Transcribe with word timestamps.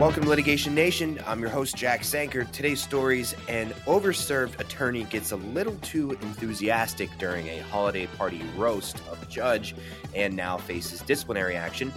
Welcome 0.00 0.22
to 0.22 0.30
Litigation 0.30 0.74
Nation. 0.74 1.20
I'm 1.26 1.40
your 1.40 1.50
host, 1.50 1.76
Jack 1.76 2.04
Sanker. 2.04 2.44
Today's 2.44 2.80
stories 2.80 3.34
an 3.48 3.68
overserved 3.84 4.58
attorney 4.58 5.04
gets 5.04 5.32
a 5.32 5.36
little 5.36 5.76
too 5.82 6.12
enthusiastic 6.22 7.10
during 7.18 7.46
a 7.48 7.58
holiday 7.58 8.06
party 8.06 8.40
roast 8.56 8.96
of 9.10 9.22
a 9.22 9.26
judge 9.26 9.74
and 10.14 10.34
now 10.34 10.56
faces 10.56 11.02
disciplinary 11.02 11.54
action. 11.54 11.92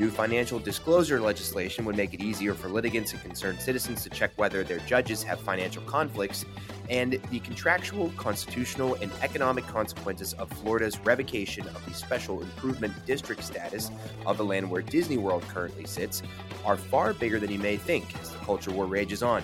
New 0.00 0.10
financial 0.10 0.58
disclosure 0.58 1.20
legislation 1.20 1.84
would 1.84 1.96
make 1.96 2.12
it 2.12 2.20
easier 2.20 2.54
for 2.54 2.68
litigants 2.68 3.12
and 3.12 3.22
concerned 3.22 3.60
citizens 3.60 4.02
to 4.02 4.10
check 4.10 4.32
whether 4.34 4.64
their 4.64 4.80
judges 4.80 5.22
have 5.22 5.38
financial 5.38 5.82
conflicts, 5.82 6.44
and 6.88 7.20
the 7.30 7.40
contractual, 7.40 8.10
constitutional, 8.16 8.94
and 9.02 9.10
economic 9.20 9.66
consequences 9.66 10.32
of 10.34 10.50
Florida's 10.50 10.98
revocation 11.00 11.66
of 11.68 11.84
the 11.84 11.92
special 11.92 12.40
improvement 12.42 12.94
district 13.06 13.42
status 13.44 13.90
of 14.26 14.38
the 14.38 14.44
land 14.44 14.70
where 14.70 14.82
Disney 14.82 15.18
World 15.18 15.42
currently 15.48 15.86
sits 15.86 16.22
are 16.64 16.76
far 16.76 17.12
bigger 17.12 17.38
than 17.38 17.50
you 17.50 17.58
may 17.58 17.76
think 17.76 18.18
as 18.20 18.30
the 18.30 18.38
culture 18.38 18.70
war 18.70 18.86
rages 18.86 19.22
on. 19.22 19.42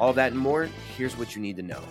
All 0.00 0.12
that 0.12 0.32
and 0.32 0.40
more, 0.40 0.68
here's 0.96 1.16
what 1.16 1.36
you 1.36 1.42
need 1.42 1.56
to 1.56 1.62
know. 1.62 1.82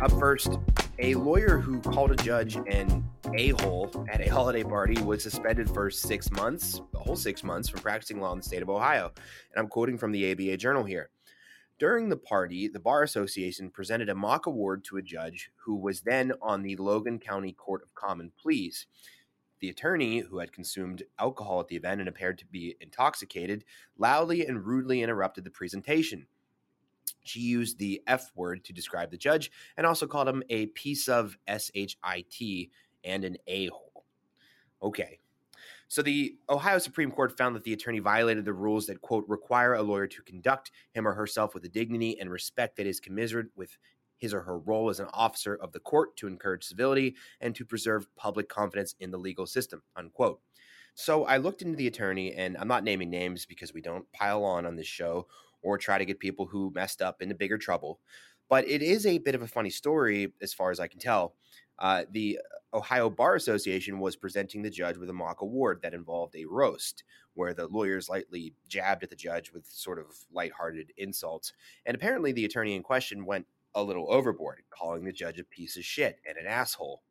Up 0.00 0.12
first, 0.12 0.58
a 1.00 1.14
lawyer 1.14 1.58
who 1.58 1.80
called 1.80 2.12
a 2.12 2.16
judge 2.16 2.56
an 2.56 3.07
a 3.34 3.50
hole 3.50 3.90
at 4.10 4.20
a 4.20 4.28
holiday 4.28 4.62
party 4.62 5.00
was 5.02 5.22
suspended 5.22 5.68
for 5.68 5.90
six 5.90 6.30
months, 6.30 6.80
the 6.92 6.98
whole 6.98 7.16
six 7.16 7.44
months, 7.44 7.68
from 7.68 7.80
practicing 7.80 8.20
law 8.20 8.32
in 8.32 8.38
the 8.38 8.44
state 8.44 8.62
of 8.62 8.70
Ohio. 8.70 9.12
And 9.52 9.58
I'm 9.58 9.68
quoting 9.68 9.98
from 9.98 10.12
the 10.12 10.32
ABA 10.32 10.56
Journal 10.56 10.84
here. 10.84 11.10
During 11.78 12.08
the 12.08 12.16
party, 12.16 12.68
the 12.68 12.80
Bar 12.80 13.02
Association 13.02 13.70
presented 13.70 14.08
a 14.08 14.14
mock 14.14 14.46
award 14.46 14.84
to 14.84 14.96
a 14.96 15.02
judge 15.02 15.50
who 15.56 15.76
was 15.76 16.00
then 16.00 16.32
on 16.42 16.62
the 16.62 16.76
Logan 16.76 17.18
County 17.18 17.52
Court 17.52 17.82
of 17.82 17.94
Common 17.94 18.32
Pleas. 18.40 18.86
The 19.60 19.68
attorney, 19.68 20.20
who 20.20 20.38
had 20.38 20.52
consumed 20.52 21.02
alcohol 21.18 21.60
at 21.60 21.68
the 21.68 21.76
event 21.76 22.00
and 22.00 22.08
appeared 22.08 22.38
to 22.38 22.46
be 22.46 22.76
intoxicated, 22.80 23.64
loudly 23.96 24.46
and 24.46 24.64
rudely 24.64 25.02
interrupted 25.02 25.44
the 25.44 25.50
presentation. 25.50 26.26
She 27.22 27.40
used 27.40 27.78
the 27.78 28.02
F 28.06 28.30
word 28.34 28.64
to 28.64 28.72
describe 28.72 29.10
the 29.10 29.16
judge 29.16 29.50
and 29.76 29.86
also 29.86 30.06
called 30.06 30.28
him 30.28 30.42
a 30.48 30.66
piece 30.66 31.08
of 31.08 31.36
SHIT 31.46 32.70
and 33.08 33.24
an 33.24 33.36
a 33.46 33.66
hole. 33.68 34.04
Okay. 34.82 35.18
So 35.88 36.02
the 36.02 36.36
Ohio 36.50 36.78
Supreme 36.78 37.10
Court 37.10 37.36
found 37.36 37.56
that 37.56 37.64
the 37.64 37.72
attorney 37.72 37.98
violated 37.98 38.44
the 38.44 38.52
rules 38.52 38.86
that, 38.86 39.00
quote, 39.00 39.24
require 39.26 39.74
a 39.74 39.82
lawyer 39.82 40.06
to 40.06 40.22
conduct 40.22 40.70
him 40.92 41.08
or 41.08 41.14
herself 41.14 41.54
with 41.54 41.64
a 41.64 41.68
dignity 41.68 42.20
and 42.20 42.30
respect 42.30 42.76
that 42.76 42.86
is 42.86 43.00
commensurate 43.00 43.48
with 43.56 43.76
his 44.18 44.34
or 44.34 44.42
her 44.42 44.58
role 44.58 44.90
as 44.90 45.00
an 45.00 45.08
officer 45.14 45.54
of 45.54 45.72
the 45.72 45.80
court 45.80 46.14
to 46.18 46.26
encourage 46.26 46.64
civility 46.64 47.16
and 47.40 47.54
to 47.54 47.64
preserve 47.64 48.14
public 48.16 48.48
confidence 48.48 48.94
in 49.00 49.10
the 49.10 49.16
legal 49.16 49.46
system, 49.46 49.80
unquote. 49.96 50.40
So 50.94 51.24
I 51.24 51.38
looked 51.38 51.62
into 51.62 51.76
the 51.76 51.86
attorney, 51.86 52.34
and 52.34 52.56
I'm 52.58 52.68
not 52.68 52.84
naming 52.84 53.08
names 53.08 53.46
because 53.46 53.72
we 53.72 53.80
don't 53.80 54.10
pile 54.12 54.44
on 54.44 54.66
on 54.66 54.76
this 54.76 54.86
show 54.86 55.28
or 55.62 55.78
try 55.78 55.96
to 55.96 56.04
get 56.04 56.18
people 56.18 56.44
who 56.44 56.72
messed 56.74 57.00
up 57.00 57.22
into 57.22 57.34
bigger 57.34 57.56
trouble. 57.56 58.00
But 58.48 58.66
it 58.68 58.82
is 58.82 59.06
a 59.06 59.18
bit 59.18 59.34
of 59.34 59.42
a 59.42 59.48
funny 59.48 59.70
story, 59.70 60.32
as 60.42 60.52
far 60.52 60.70
as 60.70 60.80
I 60.80 60.88
can 60.88 60.98
tell. 60.98 61.34
Uh, 61.78 62.04
the 62.10 62.38
Ohio 62.74 63.08
Bar 63.08 63.36
Association 63.36 63.98
was 63.98 64.16
presenting 64.16 64.62
the 64.62 64.70
judge 64.70 64.96
with 64.96 65.08
a 65.08 65.14
mock 65.14 65.40
award 65.40 65.80
that 65.82 65.94
involved 65.94 66.34
a 66.36 66.44
roast, 66.44 67.04
where 67.34 67.54
the 67.54 67.66
lawyers 67.68 68.08
lightly 68.08 68.52
jabbed 68.68 69.02
at 69.02 69.10
the 69.10 69.16
judge 69.16 69.52
with 69.52 69.66
sort 69.66 69.98
of 69.98 70.06
lighthearted 70.32 70.92
insults. 70.96 71.52
And 71.86 71.94
apparently, 71.94 72.32
the 72.32 72.44
attorney 72.44 72.74
in 72.74 72.82
question 72.82 73.24
went 73.24 73.46
a 73.74 73.82
little 73.82 74.12
overboard, 74.12 74.62
calling 74.70 75.04
the 75.04 75.12
judge 75.12 75.38
a 75.38 75.44
piece 75.44 75.76
of 75.76 75.84
shit 75.84 76.18
and 76.28 76.36
an 76.36 76.46
asshole. 76.46 77.02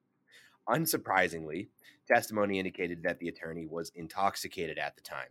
Unsurprisingly, 0.68 1.70
testimony 2.08 2.60
indicated 2.60 3.04
that 3.04 3.20
the 3.20 3.30
attorney 3.30 3.66
was 3.66 3.92
intoxicated 3.96 4.78
at 4.78 4.96
the 4.96 5.02
time. 5.02 5.30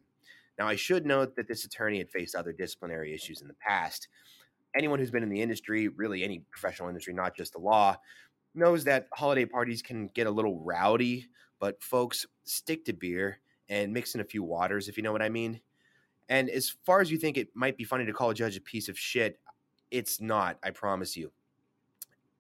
Now, 0.59 0.67
I 0.67 0.77
should 0.77 1.05
note 1.05 1.37
that 1.37 1.49
this 1.49 1.65
attorney 1.65 1.99
had 1.99 2.11
faced 2.11 2.35
other 2.35 2.53
disciplinary 2.53 3.15
issues 3.15 3.43
in 3.43 3.49
the 3.49 3.55
past. 3.55 4.09
Anyone 4.75 4.99
who's 4.99 5.11
been 5.11 5.23
in 5.23 5.29
the 5.29 5.43
industry, 5.43 5.89
really 5.89 6.25
any 6.25 6.43
professional 6.51 6.89
industry, 6.89 7.13
not 7.13 7.37
just 7.37 7.53
the 7.53 7.59
law, 7.59 7.97
knows 8.57 8.85
that 8.85 9.09
holiday 9.13 9.45
parties 9.45 9.83
can 9.83 10.09
get 10.09 10.27
a 10.27 10.31
little 10.31 10.61
rowdy, 10.61 11.27
but 11.59 11.83
folks 11.83 12.27
stick 12.45 12.85
to 12.87 12.93
beer 12.93 13.41
and 13.69 13.93
mix 13.93 14.15
in 14.15 14.21
a 14.21 14.25
few 14.25 14.43
waters, 14.43 14.89
if 14.89 14.97
you 14.97 15.03
know 15.03 15.13
what 15.13 15.23
I 15.23 15.29
mean. 15.29 15.61
And 16.29 16.51
as 16.51 16.75
far 16.85 17.01
as 17.01 17.11
you 17.11 17.19
think 17.19 17.37
it 17.37 17.49
might 17.55 17.77
be 17.77 17.85
funny 17.85 18.05
to 18.07 18.13
call 18.13 18.31
a 18.31 18.35
judge 18.35 18.57
a 18.57 18.61
piece 18.61 18.89
of 18.89 18.99
shit, 18.99 19.39
it's 19.91 20.21
not, 20.21 20.59
I 20.63 20.71
promise 20.71 21.17
you. 21.17 21.33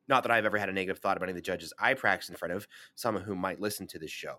Not 0.09 0.23
that 0.23 0.33
I've 0.33 0.45
ever 0.45 0.59
had 0.59 0.69
a 0.69 0.73
negative 0.73 0.99
thought 0.99 1.17
about 1.17 1.29
any 1.29 1.33
of 1.33 1.37
the 1.37 1.43
judges 1.43 1.73
I 1.79 1.95
practice 1.95 2.29
in 2.29 2.37
front 2.37 2.55
of, 2.55 2.67
some 2.95 3.17
of 3.17 3.23
whom 3.23 3.39
might 3.39 3.61
listen 3.61 3.87
to 3.89 3.99
this 3.99 4.11
show. 4.11 4.39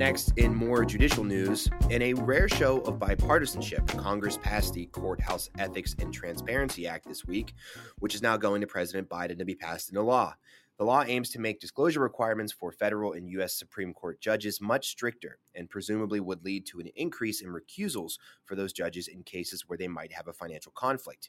Next, 0.00 0.32
in 0.38 0.54
more 0.54 0.82
judicial 0.82 1.24
news, 1.24 1.68
in 1.90 2.00
a 2.00 2.14
rare 2.14 2.48
show 2.48 2.80
of 2.80 2.98
bipartisanship, 2.98 3.86
Congress 3.98 4.38
passed 4.38 4.72
the 4.72 4.86
Courthouse 4.86 5.50
Ethics 5.58 5.94
and 5.98 6.10
Transparency 6.12 6.86
Act 6.86 7.06
this 7.06 7.26
week, 7.26 7.52
which 7.98 8.14
is 8.14 8.22
now 8.22 8.38
going 8.38 8.62
to 8.62 8.66
President 8.66 9.10
Biden 9.10 9.36
to 9.38 9.44
be 9.44 9.54
passed 9.54 9.90
into 9.90 10.00
law. 10.00 10.34
The 10.78 10.86
law 10.86 11.04
aims 11.06 11.28
to 11.30 11.38
make 11.38 11.60
disclosure 11.60 12.00
requirements 12.00 12.50
for 12.50 12.72
federal 12.72 13.12
and 13.12 13.28
U.S. 13.28 13.58
Supreme 13.58 13.92
Court 13.92 14.18
judges 14.22 14.58
much 14.58 14.88
stricter 14.88 15.38
and 15.54 15.68
presumably 15.68 16.18
would 16.18 16.46
lead 16.46 16.64
to 16.68 16.80
an 16.80 16.88
increase 16.96 17.42
in 17.42 17.50
recusals 17.50 18.14
for 18.46 18.54
those 18.54 18.72
judges 18.72 19.06
in 19.06 19.22
cases 19.22 19.64
where 19.66 19.76
they 19.76 19.88
might 19.88 20.14
have 20.14 20.28
a 20.28 20.32
financial 20.32 20.72
conflict. 20.74 21.28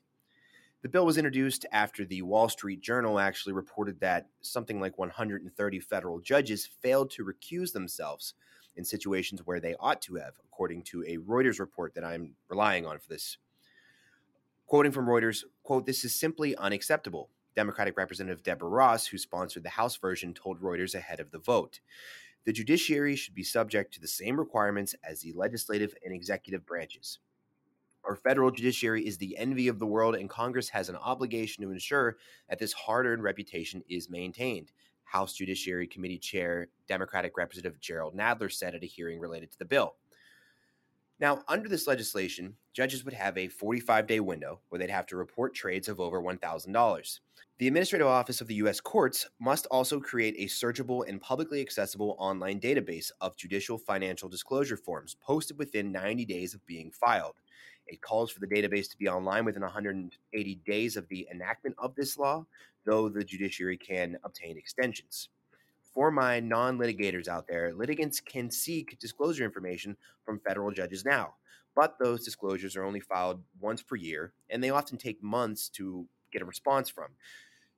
The 0.81 0.89
bill 0.89 1.05
was 1.05 1.17
introduced 1.17 1.65
after 1.73 2.05
the 2.05 2.21
Wall 2.21 2.47
Street 2.47 2.79
Journal 2.79 3.19
actually 3.19 3.51
reported 3.51 3.99
that 3.99 4.27
something 4.39 4.79
like 4.79 4.97
130 4.97 5.79
federal 5.81 6.21
judges 6.21 6.69
failed 6.81 7.11
to 7.11 7.25
recuse 7.25 7.73
themselves 7.73 8.33
in 8.75 8.85
situations 8.85 9.41
where 9.45 9.59
they 9.59 9.75
ought 9.79 10.01
to 10.03 10.15
have, 10.15 10.33
according 10.43 10.83
to 10.83 11.03
a 11.03 11.17
Reuters 11.17 11.59
report 11.59 11.93
that 11.95 12.03
I'm 12.03 12.35
relying 12.49 12.85
on 12.85 12.99
for 12.99 13.09
this. 13.09 13.37
Quoting 14.67 14.91
from 14.91 15.07
Reuters, 15.07 15.43
quote, 15.63 15.85
this 15.85 16.05
is 16.05 16.15
simply 16.15 16.55
unacceptable. 16.55 17.29
Democratic 17.55 17.97
Representative 17.97 18.43
Deborah 18.43 18.69
Ross, 18.69 19.05
who 19.05 19.17
sponsored 19.17 19.63
the 19.63 19.69
House 19.69 19.97
version, 19.97 20.33
told 20.33 20.61
Reuters 20.61 20.95
ahead 20.95 21.19
of 21.19 21.31
the 21.31 21.39
vote. 21.39 21.81
The 22.45 22.53
judiciary 22.53 23.15
should 23.15 23.35
be 23.35 23.43
subject 23.43 23.93
to 23.93 24.01
the 24.01 24.07
same 24.07 24.39
requirements 24.39 24.95
as 25.03 25.21
the 25.21 25.33
legislative 25.33 25.93
and 26.03 26.13
executive 26.13 26.65
branches. 26.65 27.19
Our 28.03 28.15
federal 28.15 28.49
judiciary 28.49 29.05
is 29.05 29.17
the 29.17 29.37
envy 29.37 29.67
of 29.67 29.77
the 29.77 29.85
world, 29.85 30.15
and 30.15 30.29
Congress 30.29 30.69
has 30.69 30.89
an 30.89 30.95
obligation 30.95 31.63
to 31.63 31.71
ensure 31.71 32.17
that 32.49 32.57
this 32.57 32.73
hard 32.73 33.05
earned 33.05 33.21
reputation 33.21 33.83
is 33.87 34.09
maintained. 34.09 34.71
House 35.11 35.33
Judiciary 35.33 35.88
Committee 35.88 36.17
Chair, 36.17 36.69
Democratic 36.88 37.35
Representative 37.35 37.81
Jerrold 37.81 38.16
Nadler 38.16 38.49
said 38.49 38.75
at 38.75 38.83
a 38.83 38.88
hearing 38.88 39.19
related 39.19 39.51
to 39.51 39.59
the 39.59 39.66
bill. 39.66 39.95
Now, 41.19 41.44
under 41.49 41.67
this 41.67 41.85
legislation, 41.85 42.55
judges 42.72 43.03
would 43.03 43.13
have 43.13 43.38
a 43.38 43.49
45 43.49 44.07
day 44.07 44.22
window 44.22 44.61
where 44.69 44.79
they'd 44.79 44.89
have 44.89 45.05
to 45.07 45.17
report 45.17 45.53
trades 45.53 45.89
of 45.89 45.99
over 45.99 46.22
$1,000. 46.22 47.19
The 47.57 47.67
Administrative 47.67 48.07
Office 48.07 48.39
of 48.39 48.47
the 48.47 48.55
U.S. 48.55 48.79
Courts 48.79 49.27
must 49.39 49.66
also 49.67 49.99
create 49.99 50.35
a 50.38 50.45
searchable 50.45 51.05
and 51.07 51.19
publicly 51.19 51.59
accessible 51.59 52.16
online 52.17 52.61
database 52.61 53.11
of 53.19 53.35
judicial 53.35 53.78
financial 53.78 54.29
disclosure 54.29 54.78
forms 54.78 55.17
posted 55.22 55.57
within 55.57 55.91
90 55.91 56.23
days 56.23 56.53
of 56.53 56.66
being 56.66 56.89
filed. 56.89 57.35
It 57.91 58.02
calls 58.02 58.31
for 58.31 58.40
the 58.40 58.47
database 58.47 58.90
to 58.90 58.97
be 58.97 59.09
online 59.09 59.44
within 59.44 59.62
180 59.63 60.56
days 60.66 60.96
of 60.96 61.07
the 61.09 61.28
enactment 61.29 61.75
of 61.78 61.94
this 61.94 62.18
law, 62.18 62.46
though 62.85 63.09
the 63.09 63.24
judiciary 63.24 63.75
can 63.75 64.18
obtain 64.24 64.57
extensions. 64.57 65.28
For 65.94 66.09
my 66.09 66.40
non 66.40 66.78
litigators 66.78 67.28
out 67.28 67.47
there, 67.47 67.74
litigants 67.74 68.22
can 68.22 68.50
seek 68.50 68.97
disclosure 68.97 69.44
information 69.44 69.97
from 70.24 70.40
federal 70.40 70.72
judges 70.72 71.03
now, 71.03 71.34
but 71.75 72.00
those 72.00 72.24
disclosures 72.24 72.78
are 72.78 72.85
only 72.85 73.02
filed 73.02 73.44
once 73.59 73.84
per 73.84 73.97
year, 73.97 74.31
and 74.50 74.63
they 74.63 74.69
often 74.69 74.97
take 74.97 75.22
months 75.22 75.68
to 75.69 76.08
get 76.32 76.41
a 76.41 76.46
response 76.46 76.90
from. 76.90 77.09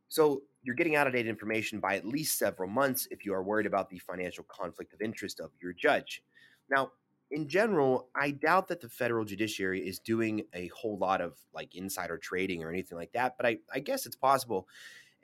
So 0.10 0.44
you're 0.62 0.76
getting 0.76 0.96
out 0.96 1.08
of 1.08 1.14
date 1.14 1.26
information 1.26 1.80
by 1.80 1.96
at 1.96 2.06
least 2.06 2.38
several 2.38 2.70
months 2.70 3.08
if 3.10 3.26
you 3.26 3.34
are 3.34 3.42
worried 3.42 3.66
about 3.66 3.90
the 3.90 3.98
financial 3.98 4.46
conflict 4.48 4.94
of 4.94 5.02
interest 5.02 5.40
of 5.40 5.50
your 5.60 5.74
judge. 5.74 6.22
Now, 6.70 6.92
in 7.34 7.48
general, 7.48 8.10
I 8.16 8.32
doubt 8.32 8.68
that 8.68 8.80
the 8.80 8.90
federal 8.90 9.26
judiciary 9.26 9.86
is 9.86 9.98
doing 9.98 10.44
a 10.54 10.68
whole 10.68 10.98
lot 10.98 11.20
of 11.20 11.38
like 11.54 11.76
insider 11.76 12.18
trading 12.18 12.64
or 12.64 12.70
anything 12.70 12.98
like 12.98 13.12
that, 13.14 13.38
but 13.38 13.46
I, 13.46 13.58
I 13.74 13.80
guess 13.80 14.06
it's 14.06 14.16
possible. 14.16 14.68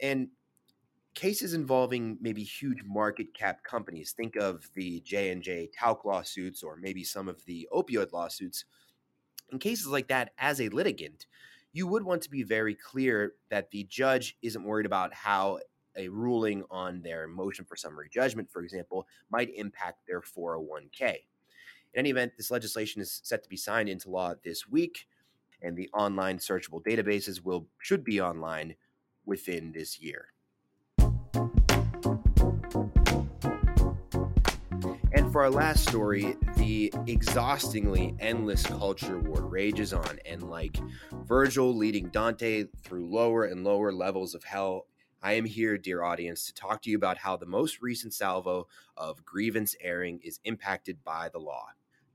And 0.01 0.29
cases 1.13 1.53
involving 1.53 2.17
maybe 2.19 2.44
huge 2.44 2.83
market 2.83 3.33
cap 3.35 3.63
companies, 3.63 4.11
think 4.11 4.35
of 4.38 4.67
the 4.73 5.01
J&J 5.01 5.69
talc 5.71 6.03
lawsuits 6.03 6.63
or 6.63 6.77
maybe 6.77 7.03
some 7.03 7.29
of 7.29 7.45
the 7.45 7.67
opioid 7.71 8.11
lawsuits. 8.11 8.65
In 9.51 9.59
cases 9.59 9.88
like 9.88 10.07
that, 10.07 10.31
as 10.39 10.59
a 10.59 10.69
litigant, 10.69 11.27
you 11.73 11.85
would 11.85 12.03
want 12.03 12.23
to 12.23 12.29
be 12.29 12.41
very 12.41 12.73
clear 12.73 13.33
that 13.50 13.69
the 13.69 13.83
judge 13.83 14.35
isn't 14.41 14.63
worried 14.63 14.88
about 14.88 15.13
how 15.13 15.59
a 15.95 16.07
ruling 16.07 16.63
on 16.71 17.01
their 17.01 17.27
motion 17.27 17.65
for 17.65 17.75
summary 17.75 18.09
judgment, 18.11 18.50
for 18.50 18.63
example, 18.63 19.07
might 19.29 19.53
impact 19.56 20.07
their 20.07 20.21
401k. 20.21 21.17
In 21.91 22.01
any 22.01 22.12
event, 22.12 22.33
this 22.38 22.51
legislation 22.51 23.01
is 23.01 23.19
set 23.24 23.41
to 23.41 23.50
be 23.50 23.57
signed 23.57 23.89
into 23.89 24.12
law 24.12 24.36
this 24.44 24.68
week, 24.69 25.07
and 25.59 25.75
the 25.75 25.89
online 25.91 26.38
searchable 26.38 26.83
databases 26.83 27.44
will 27.44 27.68
should 27.80 28.03
be 28.03 28.21
online 28.21 28.75
within 29.25 29.71
this 29.71 30.00
year. 30.00 30.27
And 35.12 35.31
for 35.31 35.41
our 35.41 35.50
last 35.50 35.89
story, 35.89 36.36
the 36.57 36.94
exhaustingly 37.07 38.15
endless 38.19 38.68
culture 38.68 39.18
war 39.18 39.42
rages 39.42 39.92
on, 39.92 40.19
and 40.27 40.44
like 40.44 40.77
Virgil 41.25 41.75
leading 41.75 42.09
Dante 42.09 42.65
through 42.83 43.09
lower 43.09 43.45
and 43.45 43.63
lower 43.63 43.92
levels 43.92 44.35
of 44.35 44.44
hell, 44.44 44.85
I 45.24 45.33
am 45.33 45.45
here, 45.45 45.75
dear 45.77 46.03
audience, 46.03 46.45
to 46.45 46.53
talk 46.53 46.83
to 46.83 46.92
you 46.92 46.97
about 46.97 47.18
how 47.18 47.35
the 47.35 47.47
most 47.47 47.81
recent 47.81 48.13
salvo 48.13 48.68
of 48.95 49.25
grievance 49.25 49.75
airing 49.81 50.19
is 50.24 50.39
impacted 50.44 51.03
by 51.03 51.30
the 51.30 51.39
law. 51.39 51.69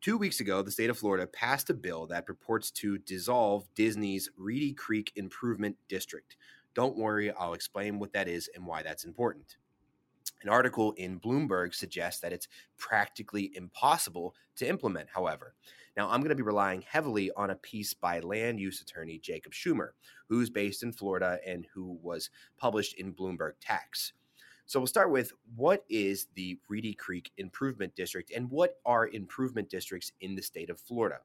Two 0.05 0.19
weeks 0.19 0.41
ago, 0.41 0.61
the 0.61 0.71
state 0.71 0.91
of 0.91 0.99
Florida 0.99 1.27
passed 1.27 1.71
a 1.71 1.73
bill 1.73 2.07
that 2.09 2.27
purports 2.27 2.71
to 2.73 2.99
dissolve 2.99 3.67
Disney's 3.75 4.29
Reedy 4.37 4.75
Creek 4.75 5.11
Improvement 5.17 5.79
District. 5.89 6.37
Don't 6.75 6.99
worry, 6.99 7.33
I'll 7.33 7.55
explain 7.55 7.99
what 7.99 8.13
that 8.13 8.29
is 8.29 8.51
and 8.55 8.67
why 8.67 8.83
that's 8.83 9.07
important. 9.07 9.57
An 10.43 10.51
article 10.51 10.93
in 10.99 11.19
Bloomberg 11.19 11.75
suggests 11.75 12.21
that 12.21 12.35
it's 12.35 12.49
practically 12.77 13.51
impossible 13.55 14.35
to 14.57 14.69
implement, 14.69 15.09
however. 15.09 15.55
Now, 15.97 16.11
I'm 16.11 16.21
going 16.21 16.29
to 16.29 16.35
be 16.35 16.43
relying 16.43 16.83
heavily 16.83 17.31
on 17.35 17.49
a 17.49 17.57
piece 17.57 17.95
by 17.95 18.21
land 18.21 18.61
use 18.61 18.83
attorney 18.83 19.19
Jacob 19.19 19.53
Schumer, 19.53 19.93
who's 20.29 20.51
based 20.51 20.83
in 20.83 20.93
Florida 20.93 21.39
and 21.47 21.67
who 21.73 21.99
was 22.03 22.29
published 22.59 23.01
in 23.01 23.15
Bloomberg 23.15 23.53
Tax. 23.59 24.13
So 24.67 24.81
we'll 24.81 24.87
start 24.87 25.11
with 25.11 25.33
what 25.57 25.85
is 25.89 26.29
the 26.35 26.59
Reedy 26.69 26.95
Creek 26.95 27.31
Improvement 27.37 27.95
District 27.95 28.33
and 28.35 28.51
what 28.51 28.77
are 28.87 29.09
improvement 29.09 29.69
districts 29.69 30.13
in 30.21 30.35
the 30.35 30.43
state 30.43 30.71
of 30.71 30.81
Florida? 30.81 31.19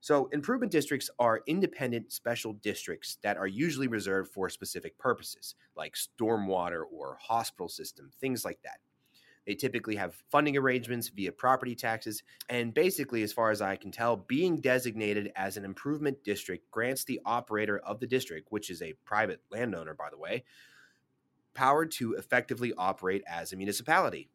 So, 0.00 0.28
improvement 0.32 0.70
districts 0.70 1.08
are 1.18 1.40
independent 1.46 2.12
special 2.12 2.52
districts 2.52 3.16
that 3.22 3.38
are 3.38 3.46
usually 3.46 3.86
reserved 3.86 4.34
for 4.34 4.50
specific 4.50 4.98
purposes, 4.98 5.54
like 5.76 5.94
stormwater 5.94 6.82
or 6.92 7.16
hospital 7.22 7.70
system, 7.70 8.10
things 8.20 8.44
like 8.44 8.58
that. 8.64 8.80
They 9.46 9.54
typically 9.54 9.96
have 9.96 10.22
funding 10.30 10.56
arrangements 10.56 11.08
via 11.08 11.32
property 11.32 11.74
taxes. 11.74 12.22
And 12.48 12.74
basically, 12.74 13.22
as 13.22 13.32
far 13.32 13.50
as 13.50 13.62
I 13.62 13.76
can 13.76 13.90
tell, 13.90 14.16
being 14.16 14.60
designated 14.60 15.32
as 15.36 15.56
an 15.56 15.64
improvement 15.64 16.22
district 16.24 16.70
grants 16.70 17.04
the 17.04 17.20
operator 17.24 17.78
of 17.78 18.00
the 18.00 18.06
district, 18.06 18.48
which 18.50 18.70
is 18.70 18.82
a 18.82 18.94
private 19.04 19.40
landowner, 19.50 19.94
by 19.94 20.08
the 20.10 20.18
way, 20.18 20.44
power 21.54 21.86
to 21.86 22.14
effectively 22.14 22.72
operate 22.76 23.22
as 23.26 23.52
a 23.52 23.56
municipality. 23.56 24.28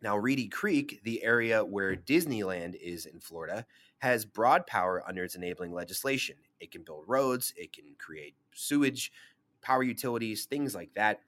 Now, 0.00 0.16
Reedy 0.16 0.48
Creek, 0.48 1.00
the 1.02 1.24
area 1.24 1.64
where 1.64 1.96
Disneyland 1.96 2.76
is 2.80 3.04
in 3.04 3.18
Florida, 3.18 3.66
has 3.98 4.24
broad 4.24 4.66
power 4.66 5.02
under 5.06 5.24
its 5.24 5.34
enabling 5.34 5.72
legislation. 5.72 6.36
It 6.60 6.70
can 6.70 6.82
build 6.82 7.04
roads, 7.06 7.52
it 7.56 7.72
can 7.72 7.84
create 7.98 8.34
sewage, 8.54 9.12
power 9.60 9.82
utilities, 9.82 10.44
things 10.44 10.74
like 10.74 10.94
that. 10.94 11.20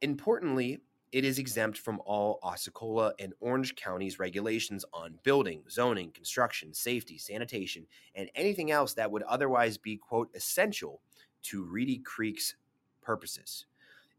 Importantly, 0.00 0.80
it 1.12 1.26
is 1.26 1.38
exempt 1.38 1.76
from 1.76 2.00
all 2.06 2.40
Osceola 2.42 3.12
and 3.18 3.34
Orange 3.40 3.76
counties 3.76 4.18
regulations 4.18 4.86
on 4.94 5.18
building, 5.22 5.62
zoning, 5.70 6.10
construction, 6.10 6.72
safety, 6.72 7.18
sanitation, 7.18 7.86
and 8.14 8.30
anything 8.34 8.70
else 8.70 8.94
that 8.94 9.10
would 9.10 9.22
otherwise 9.24 9.76
be, 9.76 9.98
quote, 9.98 10.30
essential 10.34 11.02
to 11.42 11.64
Reedy 11.64 11.98
Creek's 11.98 12.56
purposes. 13.02 13.66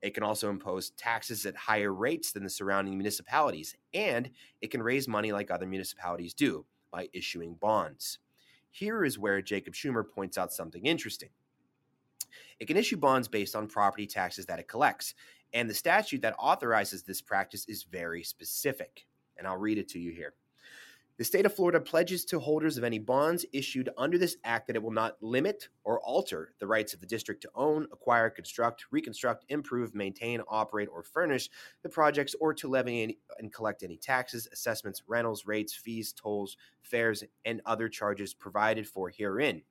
It 0.04 0.14
can 0.14 0.24
also 0.24 0.50
impose 0.50 0.90
taxes 0.92 1.46
at 1.46 1.56
higher 1.56 1.94
rates 1.94 2.34
than 2.34 2.44
the 2.44 2.50
surrounding 2.50 2.98
municipalities, 2.98 3.78
and 3.94 4.30
it 4.60 4.70
can 4.70 4.84
raise 4.84 5.08
money 5.08 5.32
like 5.32 5.50
other 5.50 5.66
municipalities 5.66 6.34
do 6.34 6.66
by 6.92 7.08
issuing 7.14 7.54
bonds. 7.56 8.20
Here 8.70 9.06
is 9.06 9.18
where 9.18 9.42
Jacob 9.42 9.76
Schumer 9.76 10.04
points 10.04 10.38
out 10.38 10.52
something 10.52 10.86
interesting. 10.86 11.30
It 12.60 12.66
can 12.66 12.76
issue 12.76 12.98
bonds 12.98 13.30
based 13.30 13.56
on 13.56 13.68
property 13.68 14.06
taxes 14.06 14.46
that 14.48 14.60
it 14.60 14.68
collects, 14.68 15.16
and 15.54 15.70
the 15.70 15.74
statute 15.74 16.22
that 16.22 16.36
authorizes 16.38 17.04
this 17.04 17.22
practice 17.22 17.66
is 17.70 17.84
very 17.84 18.24
specific. 18.24 19.06
And 19.38 19.48
I'll 19.48 19.58
read 19.58 19.78
it 19.78 19.88
to 19.90 20.00
you 20.00 20.12
here. 20.12 20.34
The 21.16 21.24
state 21.24 21.46
of 21.46 21.54
Florida 21.54 21.80
pledges 21.80 22.26
to 22.26 22.40
holders 22.40 22.78
of 22.78 22.84
any 22.84 22.98
bonds 22.98 23.46
issued 23.54 23.88
under 24.00 24.18
this 24.18 24.38
act 24.44 24.66
that 24.66 24.76
it 24.76 24.82
will 24.82 24.90
not 24.90 25.22
limit 25.22 25.70
or 25.84 26.00
alter 26.00 26.56
the 26.60 26.66
rights 26.66 26.96
of 26.96 27.02
the 27.02 27.06
district 27.06 27.44
to 27.44 27.52
own, 27.54 27.84
acquire, 27.92 28.32
construct, 28.32 28.86
reconstruct, 28.90 29.46
improve, 29.50 29.94
maintain, 29.94 30.42
operate, 30.48 30.90
or 30.92 31.04
furnish 31.04 31.52
the 31.84 31.90
projects 31.90 32.36
or 32.42 32.52
to 32.56 32.68
levy 32.68 33.04
any, 33.04 33.20
and 33.38 33.54
collect 33.54 33.84
any 33.84 33.96
taxes, 33.96 34.48
assessments, 34.52 35.04
rentals, 35.08 35.46
rates, 35.46 35.76
fees, 35.76 36.14
tolls, 36.14 36.58
fares, 36.82 37.24
and 37.46 37.62
other 37.68 37.90
charges 37.90 38.34
provided 38.34 38.88
for 38.88 39.12
herein 39.12 39.62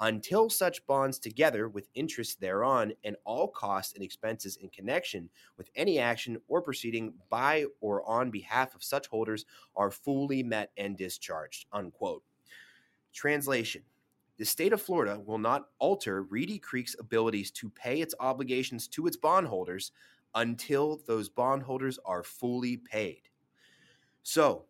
until 0.00 0.50
such 0.50 0.84
bonds 0.86 1.18
together 1.18 1.68
with 1.68 1.88
interest 1.94 2.40
thereon 2.40 2.92
and 3.04 3.16
all 3.24 3.48
costs 3.48 3.94
and 3.94 4.02
expenses 4.02 4.56
in 4.56 4.68
connection 4.68 5.28
with 5.56 5.70
any 5.76 5.98
action 5.98 6.36
or 6.48 6.60
proceeding 6.60 7.14
by 7.30 7.64
or 7.80 8.08
on 8.08 8.30
behalf 8.30 8.74
of 8.74 8.82
such 8.82 9.06
holders 9.06 9.44
are 9.76 9.90
fully 9.90 10.42
met 10.42 10.70
and 10.76 10.96
discharged 10.96 11.66
unquote 11.72 12.22
translation 13.12 13.82
the 14.36 14.44
state 14.44 14.72
of 14.72 14.82
Florida 14.82 15.20
will 15.20 15.38
not 15.38 15.68
alter 15.78 16.24
Reedy 16.24 16.58
Creek's 16.58 16.96
abilities 16.98 17.52
to 17.52 17.70
pay 17.70 18.00
its 18.00 18.16
obligations 18.18 18.88
to 18.88 19.06
its 19.06 19.16
bondholders 19.16 19.92
until 20.34 21.00
those 21.06 21.28
bondholders 21.28 22.00
are 22.04 22.24
fully 22.24 22.76
paid. 22.76 23.28
So, 24.24 24.64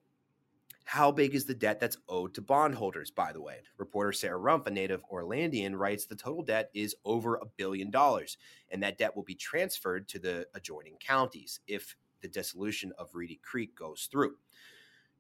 how 0.85 1.11
big 1.11 1.35
is 1.35 1.47
the 1.47 1.55
debt 1.55 1.81
that's 1.81 1.97
owed 2.09 2.35
to 2.35 2.43
bondholders, 2.43 3.11
by 3.11 3.33
the 3.33 3.41
way? 3.41 3.61
Reporter 3.79 4.13
Sarah 4.13 4.39
Rumpf, 4.39 4.67
a 4.67 4.71
native 4.71 5.03
Orlandian, 5.11 5.77
writes 5.77 6.05
the 6.05 6.15
total 6.15 6.43
debt 6.43 6.71
is 6.75 6.95
over 7.05 7.37
a 7.37 7.47
billion 7.57 7.91
dollars, 7.91 8.37
and 8.71 8.83
that 8.83 8.99
debt 8.99 9.17
will 9.17 9.23
be 9.23 9.35
transferred 9.35 10.07
to 10.09 10.19
the 10.19 10.47
adjoining 10.55 10.97
counties 11.01 11.61
if 11.67 11.97
the 12.21 12.29
dissolution 12.29 12.93
of 12.99 13.15
Reedy 13.15 13.41
Creek 13.43 13.75
goes 13.75 14.09
through. 14.13 14.35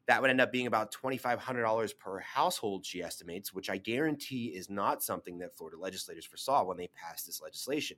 That 0.06 0.20
would 0.20 0.31
end 0.31 0.43
up 0.43 0.52
being 0.52 0.66
about 0.66 0.93
$2,500 0.93 1.99
per 1.99 2.19
household, 2.19 2.84
she 2.84 3.02
estimates, 3.02 3.55
which 3.55 3.70
I 3.70 3.78
guarantee 3.78 4.49
is 4.49 4.69
not 4.69 5.02
something 5.02 5.38
that 5.38 5.56
Florida 5.56 5.78
legislators 5.81 6.26
foresaw 6.26 6.64
when 6.64 6.76
they 6.76 6.88
passed 6.88 7.26
this 7.26 7.40
legislation. 7.40 7.96